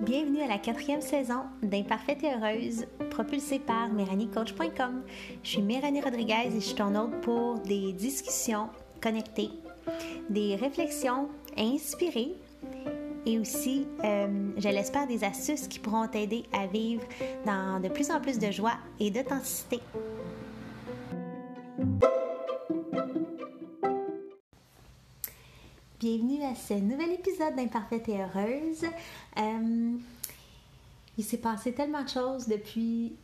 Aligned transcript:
Bienvenue 0.00 0.40
à 0.42 0.46
la 0.46 0.58
quatrième 0.58 1.02
saison 1.02 1.42
d'Imparfaite 1.62 2.24
et 2.24 2.32
Heureuse, 2.32 2.86
propulsée 3.10 3.58
par 3.58 3.90
MéranieCoach.com. 3.90 5.02
Je 5.42 5.48
suis 5.48 5.60
Méranie 5.60 6.00
Rodriguez 6.00 6.46
et 6.46 6.50
je 6.50 6.60
suis 6.60 6.74
ton 6.76 6.94
hôte 6.94 7.20
pour 7.20 7.58
des 7.58 7.92
discussions 7.92 8.70
connectées, 9.02 9.50
des 10.30 10.56
réflexions 10.56 11.28
inspirées 11.58 12.36
et 13.26 13.38
aussi, 13.38 13.86
euh, 14.02 14.50
je 14.56 14.68
l'espère, 14.68 15.06
des 15.06 15.24
astuces 15.24 15.68
qui 15.68 15.78
pourront 15.78 16.06
t'aider 16.08 16.44
à 16.54 16.66
vivre 16.66 17.02
dans 17.44 17.80
de 17.80 17.88
plus 17.88 18.10
en 18.10 18.18
plus 18.18 18.38
de 18.38 18.50
joie 18.50 18.78
et 18.98 19.10
d'authenticité. 19.10 19.80
Bienvenue 25.98 26.42
à 26.42 26.54
ce 26.54 26.74
nouvel 26.74 27.12
épisode 27.12 27.56
d'Imparfaite 27.56 28.06
et 28.10 28.18
Heureuse. 28.20 28.84
Euh, 29.38 29.96
il 31.16 31.24
s'est 31.24 31.38
passé 31.38 31.72
tellement 31.72 32.02
de 32.02 32.08
choses 32.08 32.46
depuis 32.46 33.16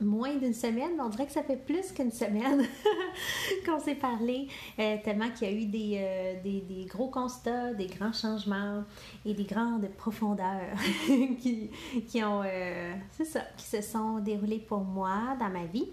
moins 0.00 0.34
d'une 0.34 0.52
semaine, 0.52 0.96
mais 0.96 1.02
on 1.02 1.10
dirait 1.10 1.26
que 1.26 1.32
ça 1.32 1.44
fait 1.44 1.64
plus 1.64 1.92
qu'une 1.92 2.10
semaine 2.10 2.66
qu'on 3.64 3.78
s'est 3.78 3.94
parlé, 3.94 4.48
euh, 4.80 4.96
tellement 5.04 5.30
qu'il 5.30 5.48
y 5.48 5.52
a 5.52 5.54
eu 5.54 5.70
euh, 6.02 6.42
des, 6.42 6.86
gros 6.86 7.06
constats, 7.06 7.72
des 7.74 7.86
grands 7.86 8.12
changements 8.12 8.82
et 9.24 9.32
des 9.32 9.44
grandes 9.44 9.88
profondeurs 9.96 10.76
qui, 11.06 11.70
qui 12.08 12.20
se 12.20 13.80
sont 13.80 14.18
déroulés 14.18 14.58
pour 14.58 14.80
moi 14.80 15.36
dans 15.38 15.50
ma 15.50 15.66
vie. 15.66 15.86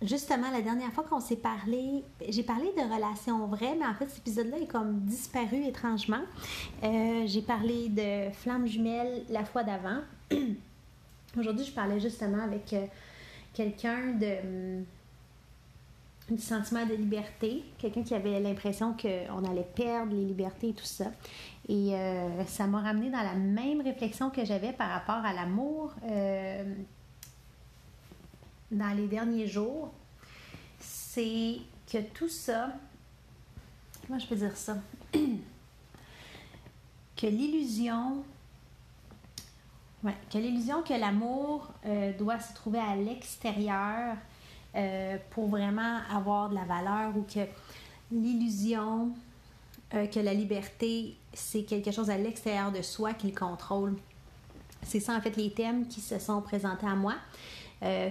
Justement, 0.00 0.50
la 0.52 0.62
dernière 0.62 0.92
fois 0.92 1.02
qu'on 1.02 1.20
s'est 1.20 1.36
parlé, 1.36 2.04
j'ai 2.28 2.44
parlé 2.44 2.66
de 2.76 2.94
relations 2.94 3.46
vraies, 3.48 3.76
mais 3.76 3.86
en 3.86 3.94
fait, 3.94 4.08
cet 4.08 4.18
épisode-là 4.18 4.58
est 4.58 4.66
comme 4.66 5.00
disparu 5.00 5.64
étrangement. 5.64 6.22
j'ai 6.82 7.42
parlé 7.42 7.88
de 7.88 8.32
flammes 8.32 8.66
jumelles 8.66 9.24
la 9.28 9.44
fois 9.44 9.64
d'avant. 9.64 10.00
Aujourd'hui, 11.38 11.64
je 11.64 11.72
parlais 11.72 12.00
justement 12.00 12.42
avec 12.42 12.72
euh, 12.72 12.86
quelqu'un 13.52 14.12
de 14.12 14.82
du 16.30 16.42
sentiment 16.42 16.84
de 16.84 16.94
liberté, 16.94 17.64
quelqu'un 17.78 18.02
qui 18.02 18.14
avait 18.14 18.38
l'impression 18.38 18.94
qu'on 18.94 19.44
allait 19.44 19.66
perdre 19.74 20.14
les 20.14 20.26
libertés 20.26 20.68
et 20.68 20.74
tout 20.74 20.84
ça. 20.84 21.06
Et 21.68 21.94
euh, 21.94 22.44
ça 22.44 22.66
m'a 22.66 22.82
ramené 22.82 23.10
dans 23.10 23.22
la 23.22 23.34
même 23.34 23.80
réflexion 23.80 24.28
que 24.28 24.44
j'avais 24.44 24.72
par 24.72 24.90
rapport 24.90 25.24
à 25.24 25.32
l'amour 25.32 25.94
euh, 26.04 26.64
dans 28.70 28.96
les 28.96 29.06
derniers 29.06 29.46
jours. 29.46 29.92
C'est 30.78 31.58
que 31.90 31.98
tout 32.14 32.28
ça, 32.28 32.70
comment 34.06 34.18
je 34.18 34.26
peux 34.26 34.36
dire 34.36 34.56
ça? 34.56 34.76
que 37.16 37.26
l'illusion 37.26 38.24
oui, 40.04 40.12
que 40.30 40.38
l'illusion 40.38 40.82
que 40.82 40.94
l'amour 40.94 41.72
euh, 41.84 42.16
doit 42.16 42.38
se 42.38 42.54
trouver 42.54 42.78
à 42.78 42.94
l'extérieur 42.94 44.16
euh, 44.76 45.16
pour 45.30 45.48
vraiment 45.48 45.98
avoir 46.08 46.50
de 46.50 46.54
la 46.54 46.64
valeur 46.64 47.16
ou 47.16 47.22
que 47.22 47.40
l'illusion 48.12 49.12
euh, 49.94 50.06
que 50.06 50.20
la 50.20 50.34
liberté, 50.34 51.16
c'est 51.32 51.64
quelque 51.64 51.90
chose 51.90 52.10
à 52.10 52.18
l'extérieur 52.18 52.70
de 52.70 52.82
soi 52.82 53.14
qu'il 53.14 53.34
contrôle. 53.34 53.96
C'est 54.82 55.00
ça, 55.00 55.14
en 55.14 55.20
fait, 55.20 55.36
les 55.36 55.50
thèmes 55.50 55.88
qui 55.88 56.00
se 56.00 56.18
sont 56.18 56.42
présentés 56.42 56.86
à 56.86 56.94
moi. 56.94 57.14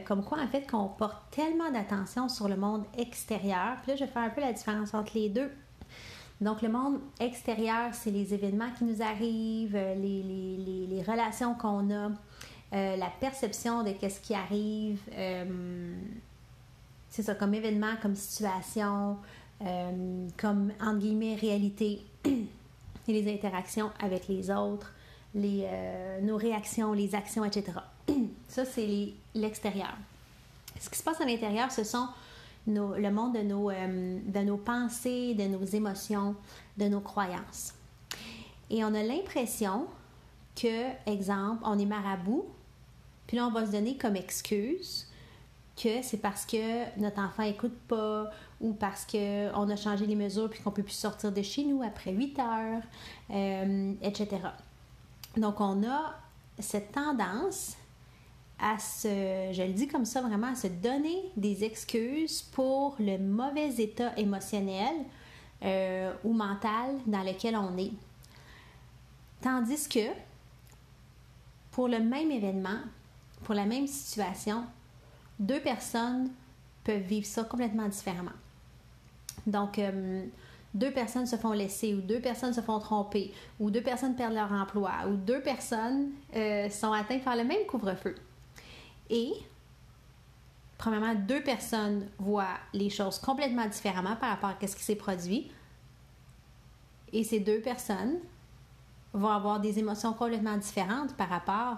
Comme 0.06 0.24
quoi, 0.24 0.40
en 0.40 0.48
fait, 0.48 0.70
qu'on 0.70 0.88
porte 0.88 1.18
tellement 1.32 1.70
d'attention 1.72 2.30
sur 2.30 2.48
le 2.48 2.56
monde 2.56 2.84
extérieur. 2.98 3.78
Puis 3.82 3.92
là, 3.92 3.98
je 3.98 4.06
vais 4.06 4.10
faire 4.10 4.24
un 4.24 4.30
peu 4.30 4.42
la 4.42 4.54
différence 4.54 4.94
entre 4.94 5.12
les 5.16 5.30
deux 5.30 5.52
donc, 6.40 6.62
le 6.62 6.70
monde 6.70 7.00
extérieur, 7.20 7.94
c'est 7.94 8.12
les 8.12 8.34
événements 8.34 8.70
qui 8.78 8.84
nous 8.84 9.02
arrivent, 9.02 9.76
euh, 9.76 9.96
les, 9.96 11.02
relations 11.02 11.56
qu'on 11.56 11.90
a, 11.90 12.12
euh, 12.74 12.96
la 12.96 13.10
perception 13.20 13.84
de 13.84 13.94
ce 14.02 14.20
qui 14.20 14.36
arrive. 14.36 15.00
Euh, 15.14 15.96
c'est 17.10 17.24
ça, 17.24 17.34
comme 17.34 17.54
événement, 17.54 17.96
comme 18.02 18.16
situation, 18.16 19.18
comme, 20.38 20.72
entre 20.80 21.00
guillemets, 21.00 21.36
réalité 21.36 22.06
et 22.26 22.48
les 23.08 23.34
interactions 23.34 23.90
avec 24.00 24.28
les 24.28 24.52
autres, 24.52 24.94
les, 25.34 25.68
nos 26.22 26.38
réactions, 26.38 26.94
les 26.94 27.16
actions, 27.16 27.44
etc. 27.44 27.80
ça, 28.48 28.66
c'est 28.66 29.14
l'extérieur. 29.34 29.96
Ce 30.80 30.90
qui 30.90 30.98
se 30.98 31.04
passe 31.04 31.20
à 31.22 31.26
l'intérieur, 31.26 31.72
ce 31.72 31.84
sont 31.84 32.08
le 32.68 33.10
monde 33.10 33.34
de 33.34 33.42
nos, 33.42 33.70
euh, 33.70 34.20
de 34.26 34.40
nos 34.40 34.58
pensées, 34.58 35.34
de 35.34 35.44
nos 35.44 35.64
émotions, 35.64 36.36
de 36.78 36.86
nos 36.86 37.00
croyances. 37.00 37.74
Et 38.70 38.84
on 38.84 38.94
a 38.94 39.04
l'impression 39.04 39.88
que, 40.56 41.10
exemple, 41.10 41.64
on 41.66 41.80
est 41.80 41.86
marabout, 41.86 42.46
puis 43.26 43.38
là, 43.38 43.48
on 43.48 43.52
va 43.52 43.66
se 43.66 43.72
donner 43.72 43.98
comme 43.98 44.16
excuse 44.16 45.08
que 45.82 46.02
c'est 46.02 46.18
parce 46.18 46.46
que 46.46 47.00
notre 47.00 47.20
enfant 47.20 47.44
n'écoute 47.44 47.78
pas 47.88 48.32
ou 48.60 48.74
parce 48.74 49.06
qu'on 49.06 49.70
a 49.70 49.76
changé 49.76 50.08
les 50.08 50.16
mesures 50.16 50.50
puis 50.50 50.60
qu'on 50.62 50.72
ne 50.72 50.76
peut 50.76 50.84
plus 50.84 50.94
sortir 50.94 51.32
de 51.32 51.42
chez 51.44 51.64
nous 51.64 51.84
après 51.84 52.12
8 52.12 52.40
heures, 52.40 52.82
euh, 53.30 53.94
etc. 54.02 54.28
Donc, 55.36 55.62
on 55.62 55.88
a 55.88 56.16
cette 56.58 56.92
tendance 56.92 57.78
à 58.60 58.80
se, 58.80 59.08
je 59.52 59.64
le 59.64 59.74
dis 59.74 59.88
comme 59.88 60.06
ça 60.06 60.22
vraiment, 60.22 60.52
à 60.52 60.56
se 60.56 60.68
donner 60.68 61.32
des 61.36 61.64
excuses 61.64 62.42
pour 62.42 62.96
le 63.00 63.18
mauvais 63.18 63.70
état 63.76 64.18
émotionnel 64.18 64.96
euh, 65.64 66.14
ou 66.24 66.34
mental 66.34 66.96
dans 67.06 67.24
lequel 67.24 67.56
on 67.56 67.78
est. 67.78 67.92
Tandis 69.42 69.88
que 69.88 70.10
pour 71.72 71.88
le 71.88 72.00
même 72.00 72.32
événement, 72.32 72.80
pour 73.44 73.54
la 73.54 73.66
même 73.66 73.86
situation, 73.86 74.64
deux 75.40 75.60
personnes 75.60 76.32
peuvent 76.84 77.02
vivre 77.02 77.28
ça 77.28 77.44
complètement 77.44 77.88
différemment. 77.88 78.32
Donc, 79.46 79.78
euh, 79.78 80.26
deux 80.74 80.92
personnes 80.92 81.26
se 81.26 81.36
font 81.36 81.52
laisser 81.52 81.94
ou 81.94 82.02
deux 82.02 82.20
personnes 82.20 82.54
se 82.54 82.62
font 82.62 82.80
tromper 82.80 83.34
ou 83.60 83.72
deux 83.72 83.82
personnes 83.82 84.16
perdent 84.16 84.34
leur 84.34 84.52
emploi 84.52 84.92
ou 85.08 85.16
deux 85.16 85.42
personnes 85.42 86.10
euh, 86.36 86.70
sont 86.70 86.92
atteintes 86.92 87.24
par 87.24 87.36
le 87.36 87.44
même 87.44 87.66
couvre-feu. 87.68 88.16
Et, 89.10 89.34
premièrement, 90.78 91.16
deux 91.16 91.42
personnes 91.42 92.08
voient 92.18 92.58
les 92.74 92.90
choses 92.90 93.20
complètement 93.20 93.68
différemment 93.68 94.16
par 94.16 94.30
rapport 94.30 94.50
à 94.50 94.68
ce 94.68 94.76
qui 94.76 94.84
s'est 94.84 94.96
produit. 94.96 95.52
Et 97.14 97.24
ces 97.24 97.40
deux 97.40 97.62
personnes 97.62 98.20
vont 99.14 99.30
avoir 99.30 99.60
des 99.60 99.80
émotions 99.80 100.14
complètement 100.14 100.58
différentes 100.58 101.16
par 101.16 101.30
rapport 101.30 101.78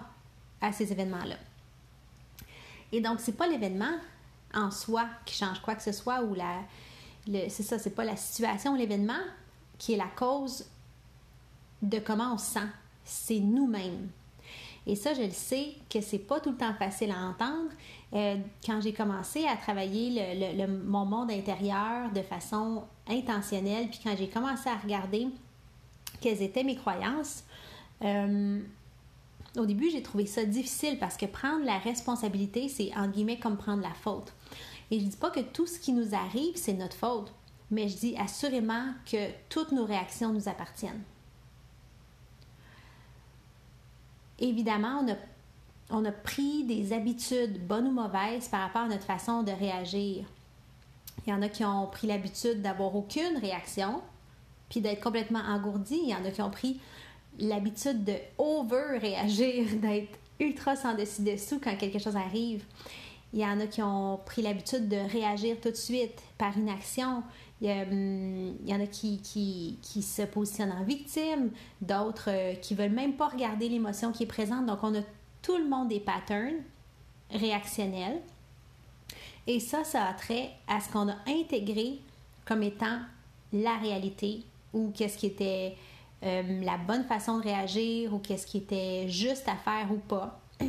à 0.60 0.72
ces 0.72 0.92
événements-là. 0.92 1.36
Et 2.92 3.00
donc, 3.00 3.20
c'est 3.20 3.36
pas 3.36 3.46
l'événement 3.46 3.94
en 4.52 4.70
soi 4.70 5.06
qui 5.24 5.34
change 5.34 5.60
quoi 5.60 5.74
que 5.74 5.82
ce 5.82 5.92
soit 5.92 6.22
ou 6.22 6.34
la. 6.34 6.60
C'est 7.48 7.62
ça, 7.62 7.78
c'est 7.78 7.94
pas 7.94 8.04
la 8.04 8.16
situation 8.16 8.72
ou 8.72 8.76
l'événement 8.76 9.20
qui 9.78 9.92
est 9.92 9.96
la 9.96 10.08
cause 10.16 10.66
de 11.82 11.98
comment 11.98 12.34
on 12.34 12.38
se 12.38 12.54
sent. 12.54 12.68
C'est 13.04 13.38
nous-mêmes. 13.38 14.08
Et 14.90 14.96
ça, 14.96 15.14
je 15.14 15.22
le 15.22 15.30
sais 15.30 15.74
que 15.88 16.00
c'est 16.00 16.18
pas 16.18 16.40
tout 16.40 16.50
le 16.50 16.56
temps 16.56 16.74
facile 16.74 17.12
à 17.12 17.18
entendre. 17.20 17.70
Euh, 18.12 18.36
quand 18.66 18.80
j'ai 18.80 18.92
commencé 18.92 19.46
à 19.46 19.54
travailler 19.54 20.34
le, 20.34 20.66
mon 20.66 21.04
monde 21.04 21.30
intérieur 21.30 22.10
de 22.10 22.22
façon 22.22 22.82
intentionnelle, 23.06 23.88
puis 23.88 24.00
quand 24.02 24.16
j'ai 24.18 24.28
commencé 24.28 24.68
à 24.68 24.74
regarder 24.74 25.28
quelles 26.20 26.42
étaient 26.42 26.64
mes 26.64 26.74
croyances, 26.74 27.44
euh, 28.02 28.58
au 29.56 29.64
début, 29.64 29.90
j'ai 29.92 30.02
trouvé 30.02 30.26
ça 30.26 30.44
difficile 30.44 30.98
parce 30.98 31.16
que 31.16 31.26
prendre 31.26 31.64
la 31.64 31.78
responsabilité, 31.78 32.68
c'est 32.68 32.92
en 32.96 33.06
guillemets 33.06 33.38
comme 33.38 33.56
prendre 33.56 33.82
la 33.82 33.94
faute. 33.94 34.32
Et 34.90 34.98
je 34.98 35.04
dis 35.04 35.16
pas 35.16 35.30
que 35.30 35.38
tout 35.38 35.68
ce 35.68 35.78
qui 35.78 35.92
nous 35.92 36.16
arrive, 36.16 36.56
c'est 36.56 36.72
notre 36.72 36.96
faute, 36.96 37.32
mais 37.70 37.88
je 37.88 37.96
dis 37.96 38.16
assurément 38.18 38.86
que 39.08 39.28
toutes 39.48 39.70
nos 39.70 39.84
réactions 39.84 40.32
nous 40.32 40.48
appartiennent. 40.48 41.04
Évidemment, 44.40 45.04
on 45.90 46.04
a, 46.04 46.12
pris 46.12 46.64
des 46.64 46.92
habitudes, 46.92 47.66
bonnes 47.66 47.88
ou 47.88 47.92
mauvaises, 47.92 48.48
par 48.48 48.60
rapport 48.62 48.82
à 48.82 48.88
notre 48.88 49.04
façon 49.04 49.42
de 49.42 49.52
réagir. 49.52 50.24
Il 51.26 51.30
y 51.30 51.32
en 51.32 51.42
a 51.42 51.48
qui 51.48 51.64
ont 51.64 51.86
pris 51.86 52.06
l'habitude 52.06 52.62
d'avoir 52.62 52.94
aucune 52.94 53.36
réaction, 53.40 54.00
puis 54.68 54.80
d'être 54.80 55.02
complètement 55.02 55.40
engourdi. 55.40 55.98
Il 56.02 56.08
y 56.08 56.14
en 56.14 56.24
a 56.24 56.30
qui 56.30 56.42
ont 56.42 56.50
pris 56.50 56.80
l'habitude 57.38 58.04
de 58.04 58.14
over-réagir, 58.38 59.66
d'être 59.82 60.18
ultra 60.38 60.76
sans 60.76 60.94
dessus-dessous 60.94 61.60
quand 61.62 61.76
quelque 61.76 61.98
chose 61.98 62.16
arrive. 62.16 62.64
Il 63.32 63.40
y 63.40 63.46
en 63.46 63.60
a 63.60 63.66
qui 63.66 63.82
ont 63.82 64.18
pris 64.24 64.42
l'habitude 64.42 64.88
de 64.88 64.96
réagir 64.96 65.56
tout 65.60 65.70
de 65.70 65.76
suite 65.76 66.20
par 66.36 66.56
Hum, 67.62 68.56
il 68.62 68.70
y, 68.70 68.74
en 68.74 68.80
a 68.80 68.86
qui, 68.86 69.20
qui, 69.20 69.78
qui, 69.82 70.02
se 70.02 70.22
positionnent 70.22 70.72
en 70.72 70.82
victime, 70.82 71.50
d'autres 71.82 72.30
euh, 72.30 72.54
qui 72.54 72.74
veulent 72.74 72.88
même 72.90 73.14
pas 73.14 73.28
regarder 73.28 73.68
l'émotion 73.68 74.12
qui 74.12 74.22
est 74.22 74.26
présente. 74.26 74.64
Donc, 74.64 74.78
on 74.82 74.94
a 74.94 75.02
tout 75.42 75.58
le 75.58 75.68
monde 75.68 75.88
des 75.88 76.00
patterns 76.00 76.62
réactionnels. 77.30 78.20
Et 79.46 79.60
ça, 79.60 79.84
ça 79.84 80.06
a 80.06 80.14
trait 80.14 80.52
à 80.68 80.80
ce 80.80 80.90
qu'on 80.90 81.08
a 81.08 81.16
intégré 81.28 81.98
comme 82.46 82.62
étant 82.62 83.00
la 83.52 83.76
réalité 83.76 84.42
ou 84.72 84.90
qu'est-ce 84.94 85.18
qui 85.18 85.26
était 85.26 85.76
euh, 86.22 86.62
la 86.62 86.78
bonne 86.78 87.04
façon 87.04 87.38
de 87.38 87.42
réagir 87.42 88.14
ou 88.14 88.18
qu'est-ce 88.18 88.46
qui 88.46 88.58
était 88.58 89.06
juste 89.08 89.48
à 89.48 89.56
faire 89.56 89.92
ou 89.92 89.96
pas, 89.96 90.40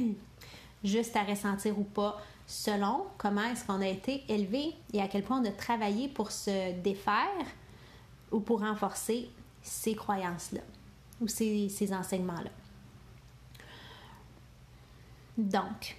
juste 0.83 1.15
à 1.15 1.23
ressentir 1.23 1.77
ou 1.79 1.83
pas, 1.83 2.21
selon 2.51 3.05
comment 3.17 3.45
est-ce 3.45 3.63
qu'on 3.63 3.79
a 3.79 3.87
été 3.87 4.25
élevé 4.27 4.75
et 4.91 5.01
à 5.01 5.07
quel 5.07 5.23
point 5.23 5.41
on 5.41 5.45
a 5.45 5.53
travaillé 5.53 6.09
pour 6.09 6.31
se 6.31 6.73
défaire 6.81 7.45
ou 8.29 8.41
pour 8.41 8.59
renforcer 8.59 9.29
ces 9.61 9.95
croyances-là 9.95 10.59
ou 11.21 11.29
ces, 11.29 11.69
ces 11.69 11.93
enseignements-là. 11.93 12.49
Donc, 15.37 15.95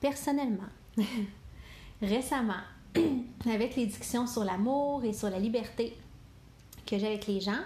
personnellement, 0.00 0.68
récemment, 2.02 2.64
avec 3.46 3.76
les 3.76 3.86
discussions 3.86 4.26
sur 4.26 4.42
l'amour 4.42 5.04
et 5.04 5.12
sur 5.12 5.30
la 5.30 5.38
liberté 5.38 5.96
que 6.84 6.98
j'ai 6.98 7.06
avec 7.06 7.28
les 7.28 7.40
gens, 7.40 7.62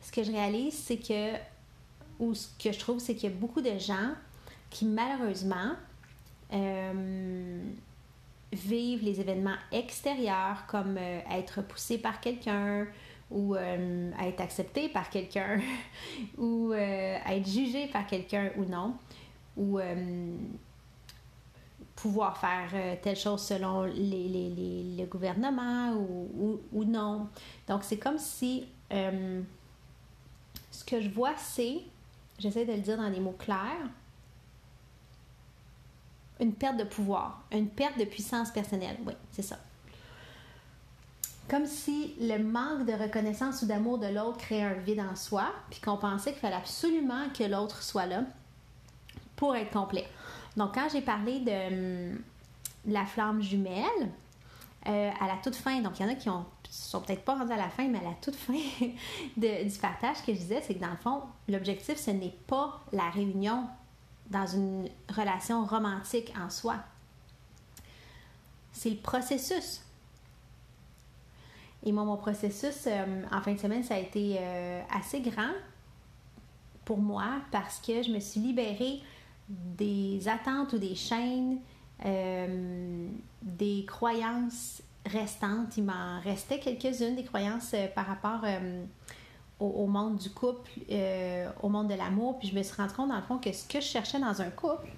ce 0.00 0.10
que 0.10 0.22
je 0.22 0.32
réalise, 0.32 0.72
c'est 0.72 0.96
que, 0.96 1.34
ou 2.18 2.34
ce 2.34 2.48
que 2.58 2.72
je 2.72 2.78
trouve, 2.78 2.98
c'est 2.98 3.14
qu'il 3.14 3.30
y 3.30 3.32
a 3.32 3.36
beaucoup 3.36 3.60
de 3.60 3.78
gens 3.78 4.14
qui 4.70 4.84
malheureusement 4.84 5.72
euh, 6.52 7.62
vivent 8.52 9.04
les 9.04 9.20
événements 9.20 9.56
extérieurs 9.72 10.64
comme 10.66 10.96
euh, 10.98 11.20
être 11.30 11.62
poussé 11.62 11.98
par 11.98 12.20
quelqu'un 12.20 12.86
ou 13.30 13.54
euh, 13.54 14.10
être 14.22 14.40
accepté 14.40 14.88
par 14.88 15.10
quelqu'un 15.10 15.60
ou 16.38 16.72
être 16.72 17.46
jugé 17.46 17.88
par 17.88 18.06
quelqu'un 18.06 18.50
ou 18.56 18.64
non 18.64 18.94
ou 19.56 19.80
pouvoir 21.96 22.38
faire 22.38 22.70
telle 23.02 23.16
chose 23.16 23.42
selon 23.42 23.82
les, 23.82 24.28
les, 24.28 24.96
le 24.96 25.04
gouvernement 25.06 25.92
ou, 25.94 26.60
ou, 26.72 26.84
non. 26.84 27.28
Donc, 27.66 27.82
c'est 27.82 27.98
comme 27.98 28.18
si 28.18 28.68
ce 28.88 30.84
que 30.86 31.00
je 31.00 31.10
vois, 31.10 31.36
c'est, 31.36 31.78
j'essaie 32.38 32.64
de 32.64 32.72
le 32.72 32.78
dire 32.78 32.96
dans 32.96 33.10
des 33.10 33.18
mots 33.18 33.34
clairs, 33.36 33.88
une 36.40 36.52
perte 36.52 36.76
de 36.76 36.84
pouvoir, 36.84 37.42
une 37.52 37.68
perte 37.68 37.98
de 37.98 38.04
puissance 38.04 38.50
personnelle. 38.50 38.96
Oui, 39.06 39.14
c'est 39.32 39.42
ça. 39.42 39.58
Comme 41.48 41.66
si 41.66 42.14
le 42.20 42.38
manque 42.38 42.84
de 42.84 42.92
reconnaissance 42.92 43.62
ou 43.62 43.66
d'amour 43.66 43.98
de 43.98 44.06
l'autre 44.06 44.36
créait 44.38 44.62
un 44.62 44.74
vide 44.74 45.00
en 45.00 45.16
soi, 45.16 45.46
puis 45.70 45.80
qu'on 45.80 45.96
pensait 45.96 46.32
qu'il 46.32 46.40
fallait 46.40 46.56
absolument 46.56 47.28
que 47.36 47.44
l'autre 47.44 47.82
soit 47.82 48.06
là 48.06 48.24
pour 49.34 49.56
être 49.56 49.70
complet. 49.70 50.06
Donc, 50.56 50.74
quand 50.74 50.88
j'ai 50.92 51.00
parlé 51.00 51.40
de, 51.40 52.12
hum, 52.12 52.22
la 52.86 53.06
flamme 53.06 53.40
jumelle, 53.40 54.10
euh, 54.86 55.10
à 55.20 55.26
la 55.26 55.36
toute 55.42 55.56
fin, 55.56 55.80
donc 55.80 55.98
il 55.98 56.06
y 56.06 56.08
en 56.08 56.12
a 56.12 56.14
qui 56.14 56.28
ont 56.28 56.44
sont 56.70 57.00
peut-être 57.00 57.24
pas 57.24 57.34
rendus 57.34 57.52
à 57.52 57.56
la 57.56 57.68
fin, 57.68 57.88
mais 57.88 57.98
à 57.98 58.02
la 58.02 58.14
toute 58.20 58.36
fin 58.36 58.52
du 59.36 59.78
partage 59.80 60.18
que 60.24 60.32
je 60.32 60.38
disais, 60.38 60.60
c'est 60.62 60.74
que 60.74 60.80
dans 60.80 60.90
le 60.90 60.96
fond, 60.96 61.22
l'objectif, 61.48 61.96
ce 61.96 62.10
n'est 62.10 62.34
pas 62.46 62.80
la 62.92 63.08
réunion 63.10 63.64
dans 64.30 64.46
une 64.46 64.88
relation 65.08 65.64
romantique 65.64 66.32
en 66.38 66.50
soi. 66.50 66.76
C'est 68.72 68.90
le 68.90 68.96
processus. 68.96 69.82
Et 71.84 71.92
moi, 71.92 72.04
mon 72.04 72.16
processus, 72.16 72.86
euh, 72.86 73.22
en 73.32 73.40
fin 73.40 73.54
de 73.54 73.58
semaine, 73.58 73.84
ça 73.84 73.94
a 73.94 73.98
été 73.98 74.36
euh, 74.38 74.82
assez 74.90 75.20
grand 75.20 75.52
pour 76.84 76.98
moi 76.98 77.40
parce 77.50 77.80
que 77.80 78.02
je 78.02 78.10
me 78.10 78.20
suis 78.20 78.40
libérée 78.40 79.00
des 79.48 80.28
attentes 80.28 80.72
ou 80.74 80.78
des 80.78 80.94
chaînes, 80.94 81.58
euh, 82.04 83.08
des 83.42 83.84
croyances 83.86 84.82
restantes. 85.06 85.76
Il 85.76 85.84
m'en 85.84 86.20
restait 86.20 86.58
quelques-unes, 86.58 87.16
des 87.16 87.24
croyances 87.24 87.74
par 87.94 88.06
rapport 88.06 88.44
euh, 89.60 89.64
au, 89.64 89.86
monde 89.86 90.16
du 90.16 90.30
couple, 90.30 90.70
au 91.62 91.68
monde 91.68 91.88
de 91.88 91.94
l'amour. 91.94 92.38
Puis 92.38 92.48
je 92.48 92.54
me 92.54 92.62
suis 92.62 92.74
rendu 92.76 92.94
compte, 92.94 93.08
dans 93.08 93.16
le 93.16 93.22
fond, 93.22 93.38
que 93.38 93.52
ce 93.52 93.66
que 93.66 93.80
je 93.80 93.86
cherchais 93.86 94.20
dans 94.20 94.40
un 94.40 94.50
couple, 94.50 94.88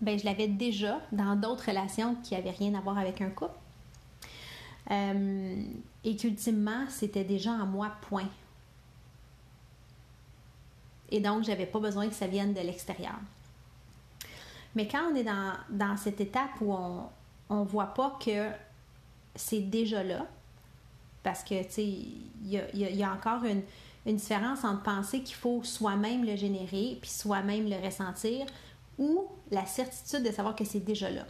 ben, 0.00 0.18
je 0.18 0.24
l'avais 0.24 0.48
déjà 0.48 1.00
dans 1.12 1.36
d'autres 1.36 1.66
relations 1.66 2.16
qui 2.22 2.34
n'avaient 2.34 2.50
rien 2.50 2.74
à 2.74 2.80
voir 2.80 2.98
avec 2.98 3.20
un 3.20 3.30
couple. 3.30 3.54
et 4.90 6.16
qu'ultimement, 6.16 6.84
c'était 6.88 7.24
déjà 7.24 7.52
en 7.52 7.66
moi, 7.66 7.92
point. 8.08 8.28
Et 11.10 11.20
donc, 11.20 11.44
je 11.44 11.50
n'avais 11.50 11.66
pas 11.66 11.80
besoin 11.80 12.08
que 12.08 12.14
ça 12.14 12.26
vienne 12.26 12.54
de 12.54 12.60
l'extérieur. 12.60 13.18
Mais 14.74 14.86
quand 14.86 15.10
on 15.10 15.16
est 15.16 15.24
dans, 15.24 15.96
cette 15.96 16.20
étape 16.20 16.60
où 16.60 16.72
on 16.72 17.10
ne 17.50 17.64
voit 17.64 17.94
pas 17.94 18.16
que 18.24 18.50
c'est 19.34 19.60
déjà 19.60 20.02
là, 20.02 20.26
parce 21.22 21.42
que, 21.42 21.62
tu 21.64 21.70
sais, 21.70 21.84
il 21.84 22.62
y 22.72 23.02
a, 23.02 23.12
encore 23.12 23.44
une, 23.44 23.62
différence 24.06 24.64
entre 24.64 24.82
penser 24.82 25.22
qu'il 25.22 25.36
faut 25.36 25.62
soi-même 25.62 26.24
le 26.24 26.34
générer, 26.34 26.98
puis 27.00 27.10
soi-même 27.10 27.68
le 27.68 27.76
ressentir, 27.76 28.46
ou 28.98 29.26
la 29.50 29.66
certitude 29.66 30.22
de 30.22 30.32
savoir 30.32 30.56
que 30.56 30.64
c'est 30.64 30.80
déjà 30.80 31.10
là. 31.10 31.26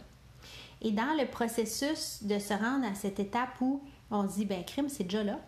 Et 0.81 0.91
dans 0.91 1.15
le 1.17 1.29
processus 1.29 2.23
de 2.23 2.39
se 2.39 2.53
rendre 2.53 2.85
à 2.85 2.95
cette 2.95 3.19
étape 3.19 3.59
où 3.61 3.81
on 4.09 4.27
se 4.27 4.35
dit, 4.35 4.45
ben 4.45 4.63
crime, 4.63 4.89
c'est 4.89 5.03
déjà 5.03 5.23
là, 5.23 5.39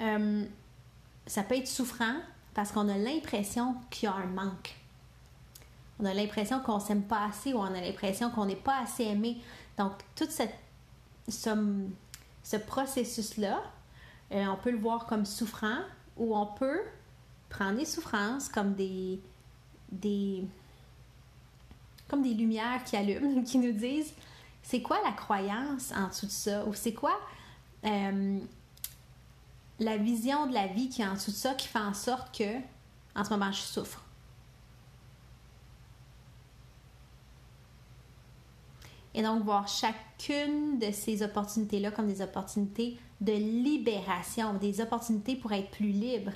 euh, 0.00 0.44
ça 1.26 1.42
peut 1.42 1.56
être 1.56 1.68
souffrant, 1.68 2.16
parce 2.54 2.70
qu'on 2.72 2.88
a 2.88 2.98
l'impression 2.98 3.76
qu'il 3.90 4.08
y 4.08 4.12
a 4.12 4.14
un 4.14 4.26
manque. 4.26 4.74
On 5.98 6.04
a 6.04 6.14
l'impression 6.14 6.60
qu'on 6.60 6.80
s'aime 6.80 7.02
pas 7.02 7.24
assez 7.26 7.52
ou 7.52 7.58
on 7.58 7.64
a 7.64 7.80
l'impression 7.80 8.30
qu'on 8.30 8.46
n'est 8.46 8.56
pas 8.56 8.80
assez 8.82 9.04
aimé. 9.04 9.38
Donc, 9.78 9.92
tout 10.14 10.26
cette, 10.28 10.54
ce, 12.42 12.56
processus-là, 12.56 13.62
euh, 14.32 14.46
on 14.46 14.56
peut 14.56 14.70
le 14.70 14.78
voir 14.78 15.06
comme 15.06 15.24
souffrant 15.24 15.80
ou 16.16 16.36
on 16.36 16.46
peut 16.46 16.80
prendre 17.48 17.78
les 17.78 17.84
souffrances 17.84 18.48
comme 18.48 18.74
des, 18.74 19.20
comme 22.08 22.22
des 22.22 22.34
lumières 22.34 22.82
qui 22.84 22.96
allument, 22.96 23.42
qui 23.44 23.58
nous 23.58 23.72
disent 23.72 24.12
c'est 24.62 24.80
quoi 24.80 25.00
la 25.04 25.12
croyance 25.12 25.92
en 25.92 26.08
dessous 26.08 26.26
de 26.26 26.30
ça? 26.30 26.64
Ou 26.66 26.74
c'est 26.74 26.94
quoi 26.94 27.18
euh, 27.84 28.38
la 29.80 29.96
vision 29.96 30.46
de 30.46 30.54
la 30.54 30.68
vie 30.68 30.88
qui 30.88 31.02
est 31.02 31.06
en 31.06 31.14
dessous 31.14 31.32
de 31.32 31.36
ça 31.36 31.54
qui 31.54 31.66
fait 31.66 31.78
en 31.78 31.94
sorte 31.94 32.36
que, 32.36 32.58
en 33.16 33.24
ce 33.24 33.30
moment, 33.30 33.50
je 33.50 33.60
souffre? 33.60 34.01
Et 39.14 39.22
donc, 39.22 39.42
voir 39.44 39.68
chacune 39.68 40.78
de 40.78 40.90
ces 40.90 41.22
opportunités-là 41.22 41.90
comme 41.90 42.06
des 42.06 42.22
opportunités 42.22 42.98
de 43.20 43.32
libération, 43.32 44.54
des 44.54 44.80
opportunités 44.80 45.36
pour 45.36 45.52
être 45.52 45.70
plus 45.70 45.90
libre. 45.90 46.32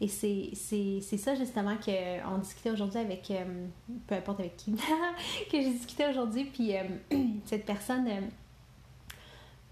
Et 0.00 0.06
c'est 0.06 1.00
ça 1.00 1.34
justement 1.34 1.76
qu'on 1.76 2.38
discutait 2.38 2.70
aujourd'hui 2.70 3.00
avec, 3.00 3.30
euh, 3.30 3.66
peu 4.06 4.14
importe 4.14 4.40
avec 4.40 4.56
qui, 4.56 4.72
que 5.50 5.60
j'ai 5.60 5.70
discuté 5.70 6.06
aujourd'hui. 6.06 6.44
Puis 6.44 6.76
euh, 6.76 6.84
cette 7.46 7.66
personne 7.66 8.06
euh, 8.06 8.20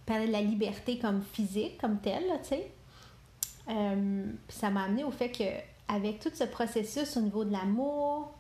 parlait 0.05 0.27
de 0.27 0.33
la 0.33 0.43
liberté 0.43 0.99
comme 0.99 1.23
physique, 1.23 1.79
comme 1.79 2.01
telle, 2.01 2.25
tu 2.43 2.49
sais. 2.49 2.73
Euh, 3.69 4.27
ça 4.49 4.71
m'a 4.71 4.85
amené 4.85 5.05
au 5.05 5.11
fait 5.11 5.31
que 5.31 5.45
avec 5.89 6.21
tout 6.21 6.31
ce 6.33 6.45
processus 6.45 7.17
au 7.17 7.21
niveau 7.21 7.45
de 7.45 7.53
l'amour, 7.53 8.33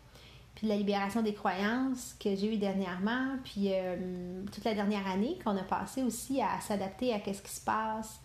puis 0.56 0.66
la 0.66 0.76
libération 0.76 1.22
des 1.22 1.34
croyances 1.34 2.16
que 2.18 2.34
j'ai 2.34 2.54
eu 2.54 2.56
dernièrement, 2.56 3.36
puis 3.44 3.68
euh, 3.68 4.42
toute 4.50 4.64
la 4.64 4.72
dernière 4.72 5.06
année 5.06 5.38
qu'on 5.44 5.54
a 5.54 5.62
passé 5.62 6.02
aussi 6.02 6.40
à 6.40 6.58
s'adapter 6.60 7.12
à 7.12 7.18
ce 7.18 7.42
qui 7.42 7.52
se 7.52 7.60
passe, 7.60 8.18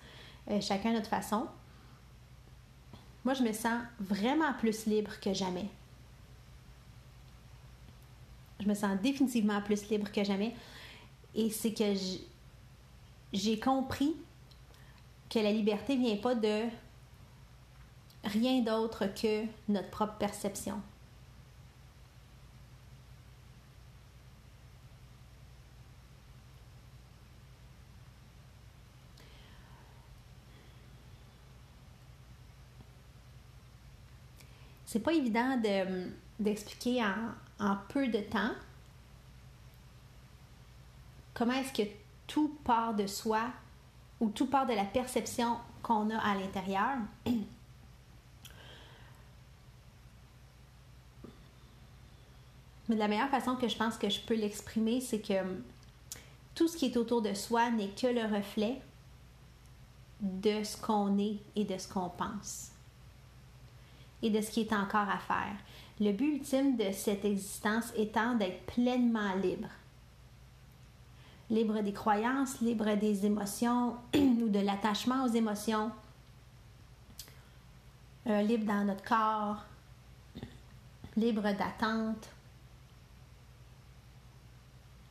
euh, 0.49 0.61
chacun 0.61 0.91
à 0.91 0.93
notre 0.93 1.09
façon. 1.09 1.45
Moi, 3.25 3.33
je 3.33 3.43
me 3.43 3.51
sens 3.51 3.81
vraiment 3.99 4.53
plus 4.53 4.85
libre 4.85 5.11
que 5.19 5.33
jamais. 5.33 5.67
Je 8.61 8.67
me 8.67 8.75
sens 8.75 8.97
définitivement 9.01 9.61
plus 9.61 9.89
libre 9.89 10.09
que 10.09 10.23
jamais. 10.23 10.55
Et 11.35 11.49
c'est 11.49 11.73
que 11.73 11.93
j'ai 13.33 13.59
compris 13.59 14.15
que 15.29 15.39
la 15.39 15.51
liberté 15.51 15.97
vient 15.97 16.17
pas 16.17 16.35
de 16.35 16.63
rien 18.23 18.61
d'autre 18.61 19.07
que 19.07 19.43
notre 19.67 19.89
propre 19.89 20.13
perception. 20.13 20.81
C'est 34.91 34.99
pas 34.99 35.13
évident 35.13 35.57
d'expliquer 36.37 37.01
en, 37.01 37.77
peu 37.87 38.09
de 38.09 38.19
temps 38.19 38.51
comment 41.33 41.53
est-ce 41.53 41.71
que 41.71 41.87
tout 42.27 42.57
part 42.65 42.93
de 42.93 43.07
soi 43.07 43.39
ou 44.19 44.31
tout 44.31 44.47
part 44.47 44.67
de 44.67 44.73
la 44.73 44.83
perception 44.83 45.55
qu'on 45.81 46.09
a 46.09 46.17
à 46.17 46.35
l'intérieur. 46.35 46.97
Mais 52.89 52.97
la 52.97 53.07
meilleure 53.07 53.29
façon 53.29 53.55
que 53.55 53.69
je 53.69 53.77
pense 53.77 53.95
que 53.95 54.09
je 54.09 54.19
peux 54.19 54.35
l'exprimer, 54.35 54.99
c'est 54.99 55.21
que 55.21 55.61
tout 56.53 56.67
ce 56.67 56.75
qui 56.75 56.87
est 56.87 56.97
autour 56.97 57.21
de 57.21 57.33
soi 57.33 57.71
n'est 57.71 57.91
que 57.91 58.07
le 58.07 58.23
reflet 58.23 58.81
de 60.19 60.65
ce 60.65 60.75
qu'on 60.75 61.17
est 61.17 61.37
et 61.55 61.63
de 61.63 61.77
ce 61.77 61.87
qu'on 61.87 62.09
pense 62.09 62.70
et 64.21 64.29
de 64.29 64.41
ce 64.41 64.51
qui 64.51 64.61
est 64.61 64.73
encore 64.73 65.09
à 65.09 65.17
faire. 65.17 65.55
Le 65.99 66.11
but 66.11 66.37
ultime 66.37 66.77
de 66.77 66.91
cette 66.91 67.25
existence 67.25 67.91
étant 67.95 68.35
d'être 68.35 68.65
pleinement 68.65 69.35
libre. 69.35 69.67
Libre 71.49 71.81
des 71.81 71.93
croyances, 71.93 72.61
libre 72.61 72.95
des 72.95 73.25
émotions 73.25 73.95
ou 74.15 74.49
de 74.49 74.59
l'attachement 74.59 75.25
aux 75.25 75.33
émotions, 75.33 75.91
euh, 78.27 78.41
libre 78.41 78.65
dans 78.65 78.85
notre 78.85 79.03
corps, 79.03 79.63
libre 81.17 81.43
d'attente, 81.43 82.29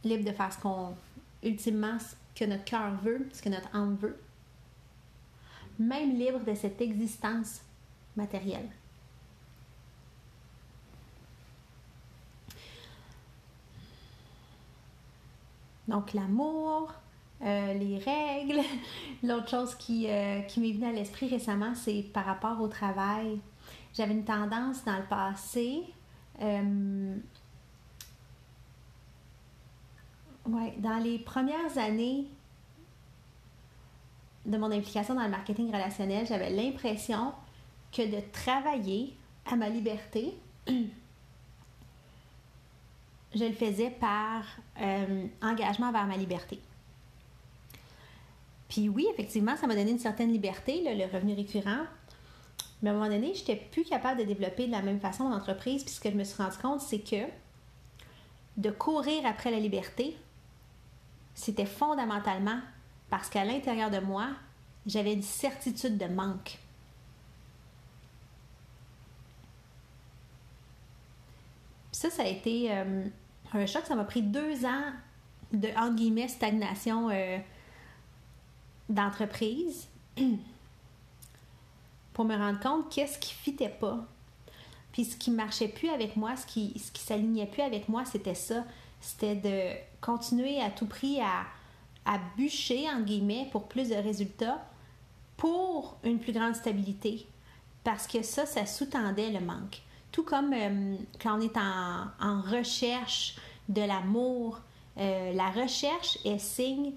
libre 0.05 0.25
de 0.25 0.33
faire 0.33 0.53
ce 0.53 0.59
qu'on, 0.59 0.95
ultimement, 1.43 1.99
ce 1.99 2.15
que 2.39 2.49
notre 2.49 2.65
cœur 2.65 2.93
veut, 3.03 3.29
ce 3.33 3.43
que 3.43 3.49
notre 3.49 3.75
âme 3.75 3.97
veut, 3.97 4.19
même 5.79 6.17
libre 6.19 6.41
de 6.41 6.55
cette 6.55 6.81
existence 6.81 7.61
matérielle. 8.17 8.69
Donc 15.91 16.15
l'amour, 16.15 16.93
euh, 17.43 17.75
les 17.75 17.99
règles. 17.99 18.61
L'autre 19.25 19.49
chose 19.49 19.75
qui, 19.75 20.09
euh, 20.09 20.41
qui 20.43 20.61
m'est 20.61 20.73
venue 20.73 20.87
à 20.87 20.93
l'esprit 20.93 21.29
récemment, 21.29 21.75
c'est 21.75 22.05
par 22.15 22.25
rapport 22.25 22.61
au 22.61 22.69
travail. 22.69 23.41
J'avais 23.93 24.13
une 24.13 24.25
tendance 24.25 24.85
dans 24.85 24.97
le 24.97 25.05
passé. 25.05 25.83
Euh, 26.41 27.17
ouais, 30.47 30.75
dans 30.79 30.99
les 30.99 31.19
premières 31.19 31.77
années 31.77 32.27
de 34.47 34.57
mon 34.57 34.71
implication 34.71 35.15
dans 35.15 35.25
le 35.25 35.31
marketing 35.31 35.73
relationnel, 35.73 36.27
j'avais 36.27 36.51
l'impression 36.51 37.33
que 37.93 38.03
de 38.03 38.23
travailler 38.31 39.17
à 39.45 39.57
ma 39.57 39.69
liberté, 39.69 40.39
je 43.35 43.45
le 43.45 43.53
faisais 43.53 43.91
par 43.91 44.43
euh, 44.81 45.27
engagement 45.43 45.93
vers 45.93 46.07
ma 46.07 46.17
liberté. 46.17 46.61
Puis 48.69 48.89
oui, 48.89 49.07
effectivement, 49.13 49.57
ça 49.57 49.67
m'a 49.67 49.75
donné 49.75 49.91
une 49.91 49.99
certaine 49.99 50.33
liberté, 50.33 50.83
le 50.85 51.13
revenu 51.13 51.35
récurrent. 51.35 51.85
Mais 52.83 52.91
à 52.91 52.93
un 52.93 52.97
moment 52.97 53.11
donné, 53.11 53.35
je 53.35 53.41
n'étais 53.41 53.57
plus 53.57 53.85
capable 53.85 54.21
de 54.21 54.25
développer 54.25 54.67
de 54.67 54.73
la 54.73 54.83
même 54.83 55.01
façon 55.01 55.25
mon 55.25 55.35
entreprise. 55.35 55.83
Puis 55.83 55.95
ce 55.95 56.01
que 56.01 56.11
je 56.11 56.17
me 56.17 56.25
suis 56.25 56.41
rendu 56.41 56.57
compte, 56.59 56.81
c'est 56.81 57.01
que 57.01 57.27
de 58.57 58.71
courir 58.71 59.27
après 59.27 59.51
la 59.51 59.59
liberté, 59.59 60.17
c'était 61.35 61.67
fondamentalement 61.67 62.61
parce 63.09 63.29
qu'à 63.29 63.45
l'intérieur 63.45 63.91
de 63.91 63.99
moi, 63.99 64.29
j'avais 64.87 65.13
une 65.13 65.23
certitude 65.23 65.99
de 65.99 66.07
manque. 66.07 66.59
Ça, 72.01 72.09
ça 72.09 72.23
a 72.23 72.27
été 72.27 72.73
euh, 72.73 73.05
un 73.53 73.67
choc. 73.67 73.85
Ça 73.85 73.95
m'a 73.95 74.05
pris 74.05 74.23
deux 74.23 74.65
ans 74.65 74.85
de, 75.53 75.69
entre 75.77 75.97
guillemets, 75.97 76.29
stagnation 76.29 77.11
euh, 77.11 77.37
d'entreprise 78.89 79.87
pour 82.15 82.25
me 82.25 82.35
rendre 82.35 82.59
compte 82.59 82.91
qu'est-ce 82.91 83.19
qui 83.19 83.35
fitait 83.35 83.69
pas. 83.69 83.99
Puis 84.93 85.05
ce 85.05 85.17
qui 85.19 85.31
marchait 85.31 85.69
plus 85.69 85.91
avec 85.91 86.17
moi, 86.17 86.37
ce 86.37 86.47
qui, 86.47 86.73
ce 86.83 86.91
qui 86.91 87.03
s'alignait 87.03 87.45
plus 87.45 87.63
avec 87.63 87.87
moi, 87.91 88.07
c'était 88.07 88.35
ça. 88.35 88.65
C'était 89.03 89.37
de 89.37 89.79
continuer 90.01 90.59
à 90.63 90.71
tout 90.71 90.87
prix 90.87 91.21
à, 91.21 91.45
à 92.07 92.19
bûcher, 92.39 92.89
en 92.89 93.01
guillemets, 93.01 93.47
pour 93.53 93.69
plus 93.69 93.91
de 93.91 93.97
résultats, 93.97 94.67
pour 95.37 95.99
une 96.03 96.19
plus 96.19 96.33
grande 96.33 96.57
stabilité. 96.57 97.27
Parce 97.85 98.07
que 98.07 98.23
ça, 98.23 98.47
ça 98.47 98.65
sous-tendait 98.65 99.33
le 99.33 99.41
manque. 99.41 99.83
Tout 100.13 100.25
comme 100.25 100.53
euh, 100.53 100.97
quand 101.21 101.39
on 101.39 101.41
est 101.41 101.57
en, 101.57 102.43
recherche 102.43 103.37
de 103.69 103.83
l'amour, 103.83 104.61
euh, 104.99 105.33
la 105.33 105.51
recherche 105.51 106.19
est 106.25 106.39
signe 106.39 106.93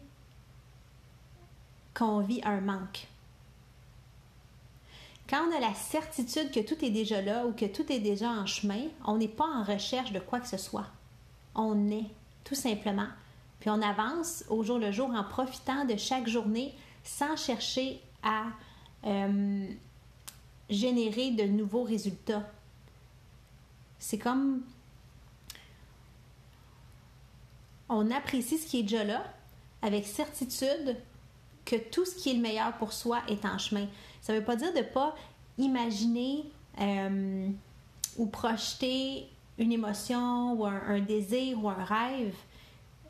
qu'on 1.94 2.20
vit 2.22 2.42
un 2.44 2.62
manque. 2.62 3.08
Quand 5.30 5.48
on 5.48 5.56
a 5.56 5.60
la 5.60 5.74
certitude 5.74 6.52
que 6.52 6.60
tout 6.60 6.84
est 6.84 6.90
déjà 6.90 7.22
là 7.22 7.46
ou 7.46 7.54
que 7.54 7.66
tout 7.66 7.92
est 7.92 8.00
déjà 8.00 8.30
en 8.30 8.46
chemin, 8.46 8.88
on 9.06 9.18
n'est 9.18 9.28
pas 9.28 9.48
en 9.48 9.64
recherche 9.64 10.12
de 10.12 10.20
quoi 10.20 10.40
que 10.40 10.48
ce 10.48 10.58
soit. 10.58 10.88
On 11.56 11.90
est, 11.92 12.06
tout 12.44 12.56
simplement. 12.56 13.08
Puis 13.60 13.70
on 13.70 13.82
avance 13.82 14.44
au 14.50 14.64
jour 14.64 14.80
le 14.80 14.92
jour 14.92 15.10
en 15.12 15.24
profitant 15.24 15.86
de 15.86 15.96
chaque 15.96 16.28
journée 16.28 16.76
sans 17.04 17.38
chercher 17.38 18.02
à 18.22 18.48
euh, 19.06 19.68
générer 20.70 21.32
de 21.32 21.44
nouveaux 21.44 21.84
résultats. 21.84 22.44
C'est 24.04 24.18
comme 24.18 24.64
on 27.88 28.12
apprécie 28.12 28.58
ce 28.58 28.68
qui 28.68 28.82
est 28.82 28.84
déjà 28.84 29.06
là 29.06 29.24
avec 29.82 30.06
certitude 30.06 30.98
que 31.64 31.78
tout 31.78 32.04
ce 32.04 32.14
qui 32.16 32.32
est 32.32 32.34
le 32.34 32.42
meilleur 32.42 32.74
pour 32.74 32.92
soi 32.92 33.22
est 33.30 33.46
en 33.46 33.58
chemin. 33.58 33.88
Ça 34.20 34.34
ne 34.34 34.40
veut 34.40 34.44
pas 34.44 34.58
dire 34.58 34.74
de 34.74 34.80
ne 34.80 34.84
pas 34.84 35.16
imaginer 35.58 36.44
euh, 36.82 37.48
ou 38.18 38.26
projeter 38.26 39.30
une 39.58 39.72
émotion 39.72 40.52
ou 40.52 40.66
un, 40.66 41.00
désir 41.00 41.64
ou 41.64 41.70
un 41.70 41.86
rêve. 41.86 42.36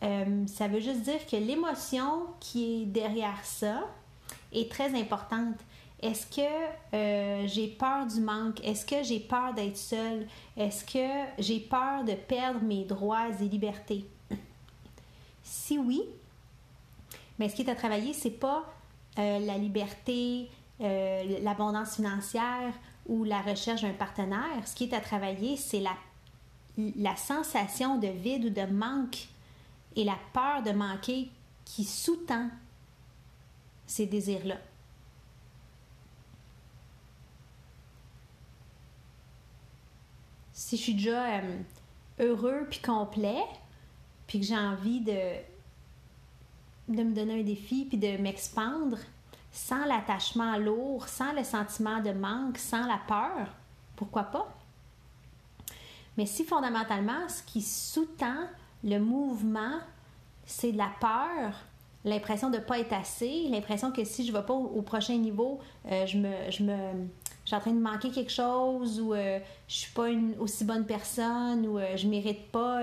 Euh, 0.04 0.46
ça 0.46 0.68
veut 0.68 0.80
juste 0.80 1.02
dire 1.02 1.26
que 1.26 1.38
l'émotion 1.38 2.28
qui 2.40 2.84
est 2.84 2.86
derrière 2.86 3.44
ça 3.44 3.82
est 4.52 4.72
très 4.72 4.94
importante. 4.94 5.58
Est-ce 6.04 6.28
que 6.28 6.42
euh, 6.94 7.48
j'ai 7.48 7.70
peur 7.70 8.06
du 8.06 8.20
manque? 8.20 8.60
Est-ce 8.62 8.86
que 8.86 9.02
j'ai 9.04 9.22
peur 9.22 9.54
d'être 9.54 9.78
seule? 9.78 10.28
Est-ce 10.58 10.84
que 10.84 11.42
j'ai 11.42 11.62
peur 11.62 12.04
de 12.04 12.12
perdre 12.12 12.62
mes 12.62 12.84
droits 12.84 13.30
et 13.30 13.48
libertés? 13.48 14.06
Si 15.44 15.80
oui, 15.80 16.02
mais 17.40 17.48
ce 17.48 17.56
qui 17.56 17.62
est 17.62 17.70
à 17.70 17.76
travailler, 17.76 18.14
c'est 18.14 18.32
pas 18.32 18.66
euh, 19.18 19.40
la 19.40 19.58
liberté, 19.58 20.50
euh, 20.82 21.40
l'abondance 21.42 21.96
financière 21.96 22.74
ou 23.08 23.24
la 23.24 23.42
recherche 23.42 23.84
d'un 23.84 23.94
partenaire. 23.94 24.66
Ce 24.66 24.76
qui 24.76 24.84
est 24.84 24.94
à 24.94 25.00
travailler, 25.00 25.56
c'est 25.56 25.80
la, 25.80 25.96
la 26.98 27.16
sensation 27.16 27.98
de 27.98 28.08
vide 28.08 28.46
ou 28.46 28.50
de 28.50 28.66
manque 28.66 29.30
et 29.96 30.04
la 30.04 30.18
peur 30.34 30.64
de 30.64 30.72
manquer 30.72 31.30
qui 31.64 31.86
sous-tend 31.86 32.50
ces 33.88 34.06
désirs-là. 34.06 34.58
Si 40.74 40.78
je 40.78 40.84
suis 40.86 40.94
déjà 40.96 41.36
euh, 41.36 41.58
heureux 42.20 42.66
puis 42.68 42.80
complet, 42.80 43.44
puis 44.26 44.40
que 44.40 44.46
j'ai 44.48 44.58
envie 44.58 45.02
de, 45.02 45.36
de 46.88 47.04
me 47.04 47.14
donner 47.14 47.42
un 47.42 47.44
défi, 47.44 47.86
puis 47.86 48.00
de 48.00 48.18
m'expandre, 48.18 48.98
sans 49.52 49.86
l'attachement 49.86 50.58
lourd, 50.58 51.08
sans 51.08 51.32
le 51.34 51.44
sentiment 51.44 52.02
de 52.02 52.10
manque, 52.10 52.58
sans 52.58 52.88
la 52.88 53.00
peur, 53.08 53.50
pourquoi 53.96 54.24
pas? 54.24 54.52
Mais 56.18 56.26
si 56.26 56.44
fondamentalement, 56.44 57.30
ce 57.30 57.44
qui 57.44 57.62
sous-tend 57.62 58.48
le 58.84 58.98
mouvement, 58.98 59.78
c'est 60.48 60.72
de 60.72 60.78
la 60.80 60.90
peur, 61.00 61.54
l'impression 62.04 62.50
de 62.50 62.58
ne 62.58 62.64
pas 62.64 62.80
être 62.80 62.94
assez, 62.94 63.48
l'impression 63.48 63.92
que 63.92 64.04
si 64.06 64.26
je 64.26 64.32
ne 64.32 64.38
vais 64.40 64.44
pas 64.44 64.56
au, 64.56 64.82
prochain 64.82 65.18
niveau, 65.18 65.60
euh, 65.92 66.08
je 66.08 66.18
me, 66.18 66.50
je 66.50 66.64
me, 66.64 67.08
suis 67.48 67.56
en 67.56 67.60
train 67.60 67.74
de 67.74 67.82
manquer 67.82 68.10
quelque 68.12 68.32
chose 68.32 69.00
ou 69.00 69.14
euh, 69.14 69.40
je 69.68 69.74
suis 69.74 69.92
pas 69.92 70.10
une 70.10 70.36
aussi 70.40 70.64
bonne 70.64 70.86
personne 70.86 71.68
ou 71.68 71.78
euh, 71.78 71.98
je 71.98 72.08
mérite 72.08 72.52
pas 72.52 72.82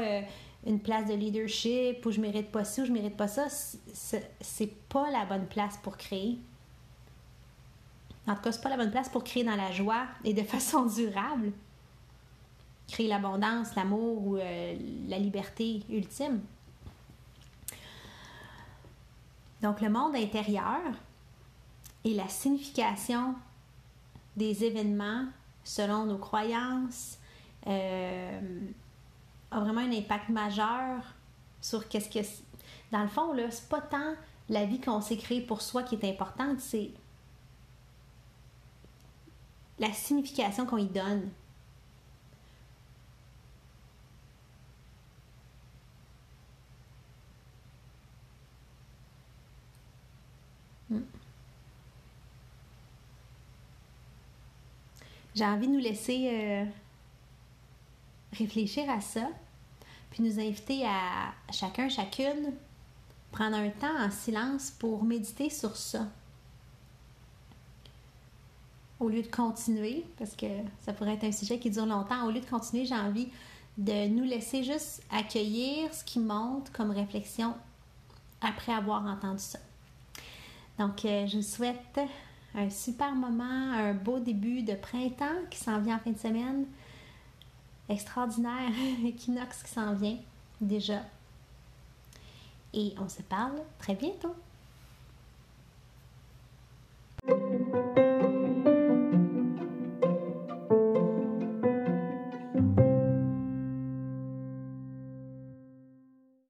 une 0.67 0.81
place 0.81 1.07
de 1.07 1.15
leadership 1.15 2.05
ou 2.05 2.11
je 2.11 2.21
mérite 2.21 2.51
pas 2.51 2.65
ci 2.65 2.83
ou 2.83 2.87
je 2.87 2.93
mérite 2.93 3.17
pas 3.17 3.29
ça, 3.29 3.47
c'est 3.49 4.75
pas 4.89 5.11
la 5.11 5.25
bonne 5.25 5.47
place 5.47 5.79
pour 5.83 5.97
créer. 5.97 6.39
En 8.27 8.35
tout 8.35 8.43
cas, 8.43 8.53
c'est 8.53 8.63
pas 8.63 8.69
la 8.69 8.77
bonne 8.77 8.91
place 8.91 9.09
pour 9.09 9.25
créer 9.25 9.45
dans 9.45 9.57
la 9.57 9.73
joie 9.73 10.07
et 10.25 10.35
de 10.35 10.43
façon 10.45 10.87
durable. 10.87 11.53
Créer 12.89 13.09
l'abondance, 13.09 13.75
l'amour 13.75 14.27
ou 14.27 14.37
euh, 14.37 14.77
la 15.09 15.19
liberté 15.19 15.83
ultime. 15.89 16.41
Donc, 19.63 19.81
le 19.81 19.91
monde 19.91 20.17
intérieur 20.17 20.81
et 22.05 22.15
la 22.15 22.29
signification 22.29 23.35
des 24.37 24.65
événements 24.65 25.27
selon 25.65 26.07
nos 26.07 26.19
croyances 26.19 27.19
euh, 27.67 28.61
a 29.51 29.61
vraiment 29.61 29.81
un 29.81 29.93
impact 29.93 30.29
majeur 30.29 31.03
sur 31.61 31.89
qu'est-ce 31.89 32.09
que 32.09 32.27
dans 32.93 33.03
le 33.03 33.09
fond 33.09 33.33
là 33.33 33.51
c'est 33.51 33.69
pas 33.69 33.81
tant 33.81 34.15
la 34.49 34.65
vie 34.65 34.81
qu'on 34.81 35.01
s'est 35.01 35.17
créée 35.17 35.43
pour 35.43 35.61
soi 35.63 35.83
qui 35.83 35.97
est 35.97 36.05
importante 36.05 36.61
c'est 36.61 36.91
la 39.81 39.93
signification 39.93 40.67
qu'on 40.67 40.77
y 40.77 40.87
donne. 40.87 41.31
Hmm. 50.91 51.20
J'ai 55.35 55.45
envie 55.45 55.69
de 55.69 55.73
nous 55.73 55.79
laisser 55.79 56.29
euh, 56.33 56.65
réfléchir 58.33 58.89
à 58.91 59.01
ça, 59.01 59.29
puis 60.11 60.23
nous 60.23 60.41
inviter 60.41 60.85
à 60.87 61.33
chacun, 61.53 61.89
chacune, 61.89 62.53
prendre 63.31 63.57
un 63.57 63.71
temps 63.71 63.97
en 63.99 64.11
silence 64.11 64.71
pour 64.71 65.05
méditer 65.05 65.51
sur 65.51 65.77
ça. 65.77 66.07
Au 68.99 69.09
lieu 69.09 69.23
de 69.23 69.29
continuer, 69.29 70.05
parce 70.19 70.35
que 70.37 70.47
ça 70.85 70.93
pourrait 70.93 71.15
être 71.15 71.25
un 71.25 71.33
sujet 71.33 71.59
qui 71.59 71.71
dure 71.71 71.87
longtemps, 71.87 72.27
au 72.27 72.31
lieu 72.31 72.41
de 72.41 72.47
continuer, 72.47 72.85
j'ai 72.85 72.95
envie 72.95 73.29
de 73.79 74.09
nous 74.09 74.25
laisser 74.25 74.63
juste 74.63 75.03
accueillir 75.11 75.95
ce 75.95 76.05
qui 76.05 76.19
monte 76.19 76.71
comme 76.71 76.91
réflexion 76.91 77.55
après 78.43 78.73
avoir 78.73 79.07
entendu 79.07 79.43
ça. 79.43 79.59
Donc, 80.79 81.05
euh, 81.05 81.27
je 81.27 81.37
vous 81.37 81.43
souhaite 81.43 82.01
un 82.55 82.71
super 82.71 83.15
moment, 83.15 83.73
un 83.73 83.95
beau 83.95 84.19
début 84.19 84.63
de 84.63 84.75
printemps 84.75 85.47
qui 85.51 85.59
s'en 85.59 85.81
vient 85.81 85.97
en 85.97 86.01
fin 86.01 86.11
de 86.11 86.19
semaine. 86.19 86.67
Extraordinaire 87.89 88.71
équinoxe 89.05 89.63
qui 89.63 89.71
s'en 89.71 89.95
vient 89.95 90.19
déjà. 90.61 91.03
Et 92.73 92.95
on 92.99 93.09
se 93.09 93.23
parle 93.23 93.61
très 93.79 93.95
bientôt. 93.95 94.35